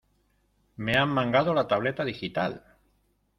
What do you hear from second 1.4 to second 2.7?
la tableta digital!